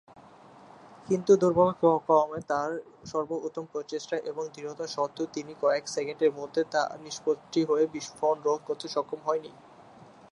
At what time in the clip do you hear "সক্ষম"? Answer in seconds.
8.87-9.19